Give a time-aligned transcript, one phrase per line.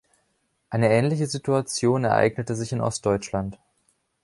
[0.71, 3.59] Eine ähnliche Situation ereignete sich in Ostdeutschland.